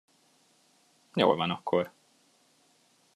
[1.13, 1.91] Jól van akkor.